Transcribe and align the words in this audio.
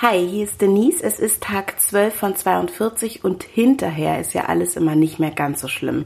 Hi, 0.00 0.24
hier 0.24 0.44
ist 0.44 0.60
Denise. 0.62 1.02
Es 1.02 1.18
ist 1.18 1.42
Tag 1.42 1.80
12 1.80 2.14
von 2.14 2.36
42 2.36 3.24
und 3.24 3.42
hinterher 3.42 4.20
ist 4.20 4.32
ja 4.32 4.44
alles 4.44 4.76
immer 4.76 4.94
nicht 4.94 5.18
mehr 5.18 5.32
ganz 5.32 5.60
so 5.60 5.66
schlimm. 5.66 6.04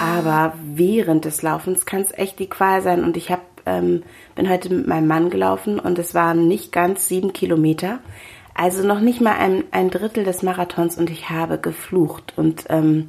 Aber 0.00 0.54
während 0.64 1.26
des 1.26 1.42
Laufens 1.42 1.86
kann 1.86 2.00
es 2.00 2.10
echt 2.10 2.40
die 2.40 2.48
Qual 2.48 2.82
sein 2.82 3.04
und 3.04 3.16
ich 3.16 3.30
hab, 3.30 3.42
ähm, 3.66 4.02
bin 4.34 4.50
heute 4.50 4.74
mit 4.74 4.88
meinem 4.88 5.06
Mann 5.06 5.30
gelaufen 5.30 5.78
und 5.78 5.96
es 6.00 6.12
waren 6.12 6.48
nicht 6.48 6.72
ganz 6.72 7.06
sieben 7.06 7.32
Kilometer. 7.32 8.00
Also 8.52 8.84
noch 8.84 8.98
nicht 8.98 9.20
mal 9.20 9.36
ein, 9.36 9.62
ein 9.70 9.90
Drittel 9.90 10.24
des 10.24 10.42
Marathons 10.42 10.98
und 10.98 11.08
ich 11.08 11.30
habe 11.30 11.58
geflucht 11.58 12.32
und 12.36 12.64
ähm, 12.68 13.06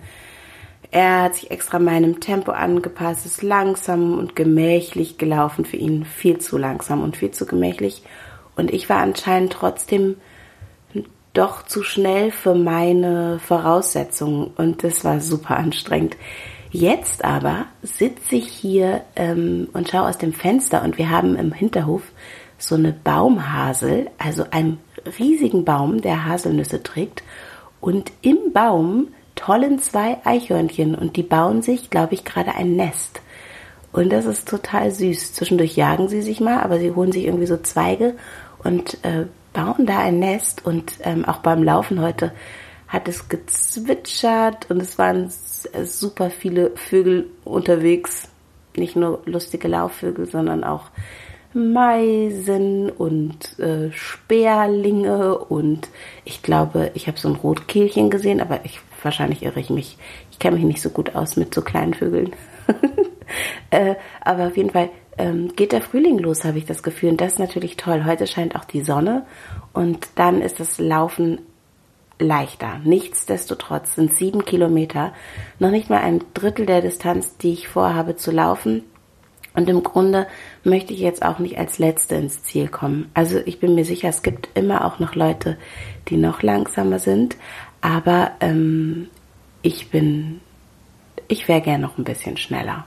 er 0.91 1.23
hat 1.23 1.35
sich 1.35 1.51
extra 1.51 1.79
meinem 1.79 2.19
Tempo 2.19 2.51
angepasst, 2.51 3.25
ist 3.25 3.43
langsam 3.43 4.17
und 4.17 4.35
gemächlich 4.35 5.17
gelaufen 5.17 5.65
für 5.65 5.77
ihn, 5.77 6.05
viel 6.05 6.39
zu 6.39 6.57
langsam 6.57 7.03
und 7.03 7.17
viel 7.17 7.31
zu 7.31 7.45
gemächlich. 7.45 8.03
Und 8.55 8.71
ich 8.71 8.89
war 8.89 8.97
anscheinend 8.97 9.53
trotzdem 9.53 10.15
doch 11.33 11.63
zu 11.63 11.83
schnell 11.83 12.31
für 12.31 12.55
meine 12.55 13.39
Voraussetzungen 13.39 14.51
und 14.57 14.83
das 14.83 15.05
war 15.05 15.19
super 15.19 15.57
anstrengend. 15.57 16.17
Jetzt 16.71 17.23
aber 17.23 17.65
sitze 17.83 18.35
ich 18.35 18.47
hier 18.47 19.01
ähm, 19.15 19.69
und 19.73 19.89
schaue 19.89 20.09
aus 20.09 20.17
dem 20.17 20.33
Fenster 20.33 20.83
und 20.83 20.97
wir 20.97 21.09
haben 21.09 21.35
im 21.35 21.51
Hinterhof 21.53 22.01
so 22.57 22.75
eine 22.75 22.91
Baumhasel, 22.91 24.09
also 24.17 24.45
einen 24.49 24.79
riesigen 25.19 25.63
Baum, 25.63 26.01
der 26.01 26.25
Haselnüsse 26.25 26.81
trägt. 26.81 27.23
Und 27.79 28.11
im 28.21 28.51
Baum 28.51 29.09
tollen 29.37 29.79
zwei 29.79 30.17
Eichhörnchen 30.25 30.95
und 30.95 31.15
die 31.15 31.23
bauen 31.23 31.61
sich, 31.61 31.89
glaube 31.89 32.13
ich, 32.13 32.25
gerade 32.25 32.53
ein 32.55 32.75
Nest. 32.75 33.21
Und 33.93 34.11
das 34.11 34.25
ist 34.25 34.47
total 34.47 34.91
süß. 34.91 35.33
Zwischendurch 35.33 35.77
jagen 35.77 36.09
sie 36.09 36.21
sich 36.21 36.41
mal, 36.41 36.59
aber 36.59 36.79
sie 36.79 36.91
holen 36.91 37.13
sich 37.13 37.25
irgendwie 37.25 37.47
so 37.47 37.57
Zweige 37.57 38.15
und 38.63 39.03
äh, 39.03 39.25
bauen 39.53 39.85
da 39.85 39.99
ein 39.99 40.19
Nest. 40.19 40.65
Und 40.65 40.93
ähm, 41.03 41.23
auch 41.25 41.37
beim 41.37 41.63
Laufen 41.63 42.01
heute 42.01 42.33
hat 42.87 43.07
es 43.07 43.29
gezwitschert 43.29 44.69
und 44.69 44.81
es 44.81 44.97
waren 44.97 45.31
super 45.83 46.29
viele 46.29 46.71
Vögel 46.75 47.29
unterwegs. 47.43 48.29
Nicht 48.75 48.95
nur 48.95 49.21
lustige 49.25 49.67
Laufvögel, 49.67 50.27
sondern 50.27 50.63
auch 50.63 50.91
Meisen 51.53 52.89
und 52.89 53.57
äh, 53.59 53.91
Sperlinge 53.91 55.37
und 55.37 55.89
ich 56.25 56.43
glaube, 56.43 56.91
ich 56.93 57.07
habe 57.07 57.17
so 57.17 57.29
ein 57.29 57.35
Rotkehlchen 57.35 58.09
gesehen, 58.09 58.41
aber 58.41 58.65
ich 58.65 58.79
wahrscheinlich 59.01 59.43
irre 59.43 59.59
ich 59.59 59.69
mich. 59.69 59.97
Ich 60.31 60.39
kenne 60.39 60.57
mich 60.57 60.65
nicht 60.65 60.81
so 60.81 60.89
gut 60.89 61.15
aus 61.15 61.37
mit 61.37 61.53
so 61.53 61.61
kleinen 61.61 61.93
Vögeln. 61.93 62.35
äh, 63.71 63.95
aber 64.21 64.47
auf 64.47 64.57
jeden 64.57 64.71
Fall 64.71 64.89
ähm, 65.17 65.55
geht 65.55 65.71
der 65.71 65.81
Frühling 65.81 66.19
los, 66.19 66.43
habe 66.43 66.57
ich 66.57 66.65
das 66.65 66.83
Gefühl. 66.83 67.11
Und 67.11 67.21
das 67.21 67.33
ist 67.33 67.39
natürlich 67.39 67.77
toll. 67.77 68.05
Heute 68.05 68.27
scheint 68.27 68.55
auch 68.55 68.65
die 68.65 68.81
Sonne 68.81 69.25
und 69.73 70.07
dann 70.15 70.41
ist 70.41 70.59
das 70.59 70.79
Laufen 70.79 71.39
leichter. 72.19 72.79
Nichtsdestotrotz 72.83 73.95
sind 73.95 74.15
sieben 74.15 74.45
Kilometer 74.45 75.13
noch 75.59 75.71
nicht 75.71 75.89
mal 75.89 76.01
ein 76.01 76.23
Drittel 76.33 76.65
der 76.65 76.81
Distanz, 76.81 77.37
die 77.37 77.53
ich 77.53 77.67
vorhabe 77.67 78.15
zu 78.15 78.31
laufen. 78.31 78.83
Und 79.57 79.67
im 79.69 79.81
Grunde 79.81 80.27
möchte 80.63 80.93
ich 80.93 80.99
jetzt 80.99 81.25
auch 81.25 81.39
nicht 81.39 81.57
als 81.57 81.79
Letzte 81.79 82.13
ins 82.13 82.43
Ziel 82.43 82.67
kommen. 82.67 83.09
Also 83.15 83.39
ich 83.43 83.59
bin 83.59 83.73
mir 83.73 83.85
sicher, 83.85 84.07
es 84.07 84.21
gibt 84.21 84.49
immer 84.53 84.85
auch 84.85 84.99
noch 84.99 85.15
Leute, 85.15 85.57
die 86.09 86.17
noch 86.17 86.43
langsamer 86.43 86.99
sind. 86.99 87.37
Aber 87.81 88.33
ähm, 88.39 89.07
ich 89.63 89.89
bin, 89.89 90.41
ich 91.27 91.47
wäre 91.47 91.61
gern 91.61 91.81
noch 91.81 91.97
ein 91.97 92.03
bisschen 92.03 92.37
schneller. 92.37 92.85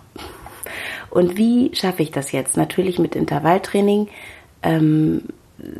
Und 1.11 1.37
wie 1.37 1.75
schaffe 1.75 2.05
ich 2.05 2.13
das 2.13 2.31
jetzt? 2.31 2.57
Natürlich 2.57 3.01
mit 3.01 3.17
Intervalltraining. 3.17 4.07
Ähm, 4.63 5.23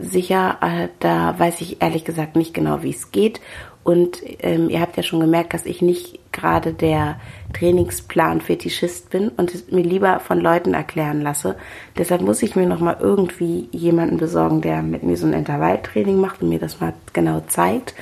sicher, 0.01 0.59
äh, 0.61 0.89
da 0.99 1.39
weiß 1.39 1.61
ich 1.61 1.81
ehrlich 1.81 2.05
gesagt 2.05 2.35
nicht 2.35 2.53
genau, 2.53 2.83
wie 2.83 2.91
es 2.91 3.13
geht. 3.13 3.41
Und 3.83 4.21
ähm, 4.41 4.69
ihr 4.69 4.81
habt 4.81 4.97
ja 4.97 5.03
schon 5.03 5.21
gemerkt, 5.21 5.55
dass 5.55 5.65
ich 5.65 5.81
nicht 5.81 6.19
gerade 6.33 6.75
der 6.75 7.19
Trainingsplan-Fetischist 7.55 9.11
bin 9.11 9.31
und 9.31 9.55
es 9.55 9.71
mir 9.71 9.83
lieber 9.83 10.21
von 10.21 10.39
Leuten 10.39 10.75
erklären 10.75 11.23
lasse. 11.23 11.57
Deshalb 11.97 12.21
muss 12.21 12.43
ich 12.43 12.57
mir 12.57 12.67
nochmal 12.67 12.99
irgendwie 13.01 13.69
jemanden 13.73 14.19
besorgen, 14.19 14.61
der 14.61 14.83
mit 14.83 15.03
mir 15.03 15.17
so 15.17 15.27
ein 15.27 15.33
Intervalltraining 15.33 16.21
macht 16.21 16.43
und 16.43 16.51
mir 16.51 16.59
das 16.59 16.81
mal 16.81 16.93
genau 17.13 17.41
zeigt. 17.49 17.95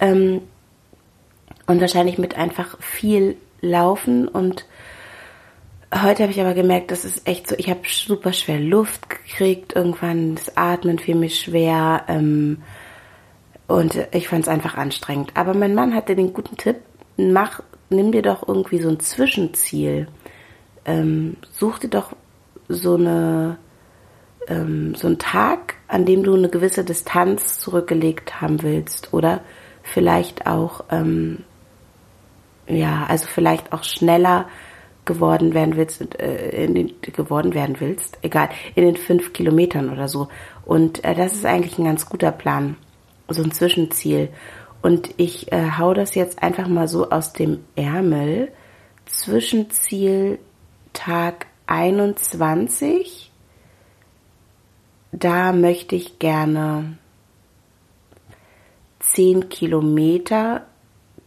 Ähm, 0.00 0.40
und 1.66 1.80
wahrscheinlich 1.80 2.18
mit 2.18 2.36
einfach 2.36 2.80
viel 2.80 3.36
Laufen 3.60 4.28
und 4.28 4.66
heute 5.94 6.22
habe 6.22 6.32
ich 6.32 6.40
aber 6.40 6.54
gemerkt, 6.54 6.90
das 6.90 7.04
ist 7.04 7.26
echt 7.26 7.48
so, 7.48 7.54
ich 7.58 7.68
habe 7.70 7.80
super 7.86 8.32
schwer 8.32 8.60
Luft 8.60 9.10
gekriegt, 9.10 9.74
irgendwann 9.74 10.34
das 10.36 10.56
Atmen 10.56 10.98
fiel 10.98 11.14
mir 11.14 11.30
schwer 11.30 12.04
ähm, 12.08 12.62
und 13.68 14.08
ich 14.10 14.28
fand 14.28 14.42
es 14.42 14.48
einfach 14.48 14.76
anstrengend. 14.76 15.30
Aber 15.34 15.54
mein 15.54 15.74
Mann 15.74 15.94
hatte 15.94 16.16
den 16.16 16.32
guten 16.32 16.56
Tipp, 16.56 16.78
mach, 17.16 17.60
nimm 17.90 18.10
dir 18.10 18.22
doch 18.22 18.46
irgendwie 18.48 18.80
so 18.80 18.88
ein 18.88 18.98
Zwischenziel. 18.98 20.08
Ähm, 20.84 21.36
such 21.52 21.78
dir 21.78 21.90
doch 21.90 22.16
so 22.68 22.96
eine 22.96 23.58
ähm, 24.48 24.94
so 24.94 25.06
einen 25.06 25.18
Tag, 25.18 25.74
an 25.86 26.04
dem 26.04 26.22
du 26.22 26.34
eine 26.34 26.48
gewisse 26.48 26.84
Distanz 26.84 27.60
zurückgelegt 27.60 28.40
haben 28.40 28.62
willst 28.62 29.12
oder 29.12 29.40
vielleicht 29.82 30.46
auch, 30.46 30.84
ähm, 30.90 31.44
ja, 32.66 33.04
also 33.08 33.26
vielleicht 33.26 33.72
auch 33.72 33.84
schneller 33.84 34.46
geworden 35.04 35.54
werden 35.54 35.76
willst, 35.76 36.20
äh, 36.20 36.64
in 36.64 36.74
den, 36.74 36.92
geworden 37.00 37.54
werden 37.54 37.76
willst, 37.78 38.18
egal, 38.22 38.50
in 38.74 38.84
den 38.84 38.96
fünf 38.96 39.32
Kilometern 39.32 39.90
oder 39.90 40.08
so. 40.08 40.28
Und 40.64 41.04
äh, 41.04 41.14
das 41.14 41.32
ist 41.32 41.46
eigentlich 41.46 41.78
ein 41.78 41.84
ganz 41.84 42.08
guter 42.08 42.32
Plan, 42.32 42.76
so 43.28 43.42
ein 43.42 43.52
Zwischenziel. 43.52 44.30
Und 44.82 45.14
ich 45.16 45.52
äh, 45.52 45.72
hau 45.78 45.94
das 45.94 46.14
jetzt 46.14 46.42
einfach 46.42 46.68
mal 46.68 46.88
so 46.88 47.10
aus 47.10 47.32
dem 47.32 47.64
Ärmel. 47.76 48.52
Zwischenziel 49.06 50.38
Tag 50.92 51.46
21. 51.66 53.32
Da 55.12 55.52
möchte 55.52 55.96
ich 55.96 56.18
gerne 56.18 56.98
10 59.00 59.48
Kilometer 59.48 60.66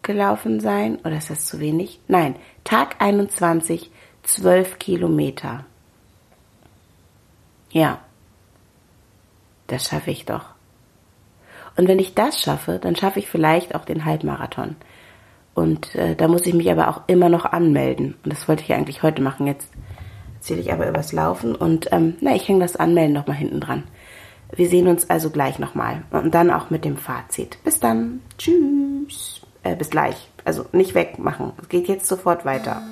gelaufen 0.01 0.59
sein. 0.59 0.97
Oder 1.03 1.17
ist 1.17 1.29
das 1.29 1.45
zu 1.45 1.59
wenig? 1.59 1.99
Nein, 2.07 2.35
Tag 2.63 3.01
21, 3.01 3.91
12 4.23 4.79
Kilometer. 4.79 5.65
Ja, 7.71 7.99
das 9.67 9.87
schaffe 9.87 10.11
ich 10.11 10.25
doch. 10.25 10.45
Und 11.81 11.87
wenn 11.87 11.97
ich 11.97 12.13
das 12.13 12.39
schaffe, 12.39 12.77
dann 12.79 12.95
schaffe 12.95 13.17
ich 13.17 13.27
vielleicht 13.27 13.73
auch 13.73 13.85
den 13.85 14.05
Halbmarathon. 14.05 14.75
Und 15.55 15.95
äh, 15.95 16.15
da 16.15 16.27
muss 16.27 16.45
ich 16.45 16.53
mich 16.53 16.69
aber 16.69 16.89
auch 16.89 17.01
immer 17.07 17.27
noch 17.27 17.43
anmelden. 17.43 18.13
Und 18.23 18.31
das 18.31 18.47
wollte 18.47 18.61
ich 18.61 18.67
ja 18.67 18.75
eigentlich 18.75 19.01
heute 19.01 19.23
machen. 19.23 19.47
Jetzt 19.47 19.67
erzähle 20.35 20.61
ich 20.61 20.71
aber 20.71 20.87
übers 20.87 21.11
Laufen. 21.11 21.55
Und 21.55 21.91
ähm, 21.91 22.17
na, 22.21 22.35
ich 22.35 22.47
hänge 22.47 22.59
das 22.59 22.75
Anmelden 22.75 23.13
noch 23.13 23.25
mal 23.25 23.33
hinten 23.33 23.61
dran. 23.61 23.85
Wir 24.55 24.69
sehen 24.69 24.87
uns 24.87 25.09
also 25.09 25.31
gleich 25.31 25.57
nochmal. 25.57 26.03
Und 26.11 26.35
dann 26.35 26.51
auch 26.51 26.69
mit 26.69 26.85
dem 26.85 26.97
Fazit. 26.97 27.57
Bis 27.63 27.79
dann. 27.79 28.21
Tschüss. 28.37 29.41
Äh, 29.63 29.75
bis 29.75 29.89
gleich. 29.89 30.29
Also 30.45 30.67
nicht 30.73 30.93
wegmachen. 30.93 31.53
Es 31.63 31.67
geht 31.67 31.87
jetzt 31.87 32.05
sofort 32.05 32.45
weiter. 32.45 32.83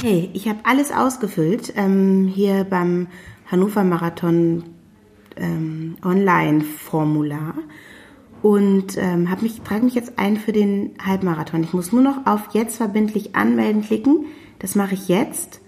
Hey, 0.00 0.30
ich 0.32 0.48
habe 0.48 0.60
alles 0.62 0.90
ausgefüllt. 0.90 1.74
Ähm, 1.76 2.32
hier 2.34 2.64
beim 2.64 3.08
Hannover 3.50 3.84
Marathon 3.84 4.64
ähm, 5.36 5.98
Online-Formular. 6.02 7.56
Und 8.42 8.98
ähm, 8.98 9.30
hab 9.30 9.42
mich, 9.42 9.60
trage 9.60 9.84
mich 9.84 9.94
jetzt 9.94 10.18
ein 10.18 10.36
für 10.36 10.52
den 10.52 10.90
Halbmarathon. 11.04 11.62
Ich 11.62 11.72
muss 11.72 11.92
nur 11.92 12.02
noch 12.02 12.26
auf 12.26 12.48
jetzt 12.52 12.76
verbindlich 12.76 13.36
anmelden 13.36 13.82
klicken. 13.82 14.26
Das 14.58 14.74
mache 14.74 14.94
ich 14.94 15.08
jetzt. 15.08 15.60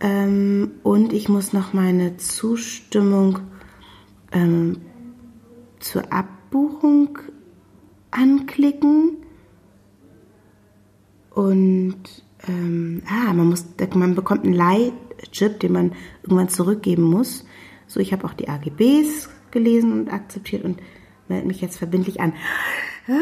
Ähm, 0.00 0.72
und 0.82 1.12
ich 1.12 1.28
muss 1.28 1.52
noch 1.52 1.72
meine 1.72 2.16
Zustimmung 2.16 3.40
ähm, 4.32 4.78
zur 5.80 6.12
Abbuchung 6.12 7.18
anklicken 8.10 9.18
und 11.38 12.24
ähm, 12.48 13.02
ah, 13.06 13.32
man 13.32 13.48
muss, 13.48 13.64
man 13.94 14.14
bekommt 14.14 14.44
einen 14.44 14.54
Leihchip, 14.54 15.60
den 15.60 15.72
man 15.72 15.92
irgendwann 16.22 16.48
zurückgeben 16.48 17.04
muss. 17.04 17.44
So, 17.86 18.00
ich 18.00 18.12
habe 18.12 18.24
auch 18.24 18.34
die 18.34 18.48
AGBs 18.48 19.28
gelesen 19.50 19.92
und 19.92 20.12
akzeptiert 20.12 20.64
und 20.64 20.80
melde 21.28 21.46
mich 21.46 21.60
jetzt 21.60 21.78
verbindlich 21.78 22.20
an. 22.20 22.32
Ah, 23.08 23.12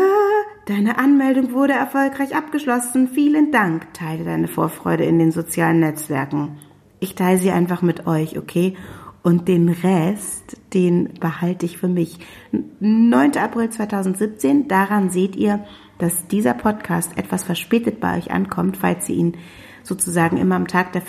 deine 0.67 0.99
Anmeldung 0.99 1.53
wurde 1.53 1.75
erfolgreich 1.75 2.35
abgeschlossen. 2.35 3.09
Vielen 3.09 3.53
Dank. 3.53 3.93
Teile 3.95 4.25
deine 4.25 4.49
Vorfreude 4.49 5.05
in 5.05 5.19
den 5.19 5.33
sozialen 5.33 5.81
Netzwerken. 5.81 6.59
Ich 6.99 7.15
teile 7.15 7.39
sie 7.39 7.51
einfach 7.51 7.83
mit 7.83 8.07
euch, 8.07 8.39
okay? 8.39 8.77
Und 9.23 9.49
den 9.49 9.69
Rest, 9.69 10.57
den 10.73 11.15
behalte 11.21 11.67
ich 11.67 11.79
für 11.79 11.89
mich. 11.89 12.19
9. 12.81 13.37
April 13.37 13.71
2017, 13.71 14.69
daran 14.69 15.11
seht 15.11 15.37
ihr, 15.37 15.65
dass 15.99 16.29
dieser 16.29 16.55
Podcast 16.55 17.19
etwas 17.19 17.43
verspätet 17.43 18.01
bei 18.01 18.19
euch 18.19 18.31
ankommt, 18.31 18.77
falls 18.77 19.09
ihr 19.09 19.17
ihn 19.17 19.37
sozusagen 19.83 20.37
immer 20.37 20.57
am 20.57 20.69
Tag 20.69 20.93
der 20.93 21.03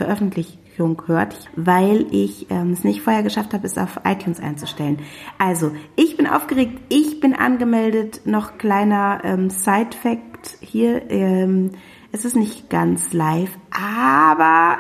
Veröffentlichung 0.78 1.04
hört, 1.08 1.50
weil 1.56 2.08
ich 2.12 2.50
ähm, 2.52 2.72
es 2.72 2.84
nicht 2.84 3.02
vorher 3.02 3.24
geschafft 3.24 3.54
habe, 3.54 3.66
es 3.66 3.78
auf 3.78 4.02
iTunes 4.06 4.40
einzustellen. 4.40 5.00
Also, 5.38 5.72
ich 5.96 6.18
bin 6.18 6.28
aufgeregt, 6.28 6.80
ich 6.90 7.20
bin 7.20 7.34
angemeldet. 7.34 8.22
Noch 8.26 8.58
kleiner 8.58 9.22
ähm, 9.24 9.50
Side-Fact 9.50 10.58
hier. 10.62 11.10
Ähm, 11.10 11.72
es 12.12 12.26
ist 12.26 12.36
nicht 12.36 12.70
ganz 12.70 13.14
live, 13.14 13.52
aber 13.72 14.78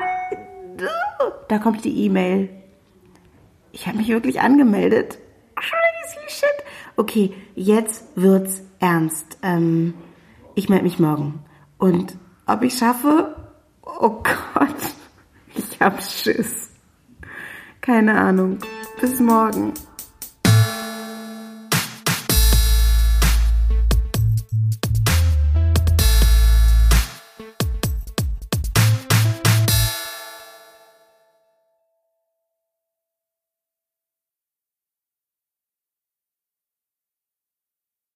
da 1.50 1.60
kommt 1.60 1.84
die 1.84 2.06
E-Mail. 2.06 2.50
Ich 3.72 3.88
habe 3.88 3.98
mich 3.98 4.08
wirklich 4.08 4.40
angemeldet. 4.40 5.18
Crazy 5.56 6.20
shit. 6.28 6.66
Okay, 6.96 7.34
jetzt 7.56 8.06
wird's 8.16 8.62
ernst. 8.80 9.38
Ähm, 9.44 9.94
ich 10.56 10.70
melde 10.70 10.86
mich 10.86 11.00
morgen. 11.00 11.44
Und 11.78 12.18
ob 12.46 12.64
ich 12.64 12.78
schaffe? 12.78 13.36
Oh 13.84 14.10
Gott, 14.54 14.97
ich 15.58 15.80
hab 15.80 16.02
Schiss. 16.02 16.70
Keine 17.82 18.20
Ahnung. 18.20 18.60
Bis 19.00 19.20
morgen. 19.20 19.74